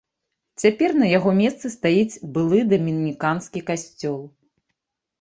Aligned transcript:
Цяпер 0.63 0.89
на 1.01 1.07
яго 1.17 1.33
месцы 1.41 1.71
стаіць 1.77 2.19
былы 2.39 2.65
дамініканскі 2.73 3.67
касцёл. 3.71 4.21